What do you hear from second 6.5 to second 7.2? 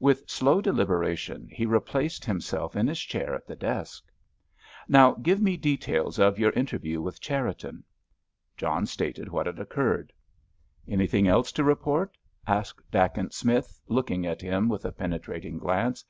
interview with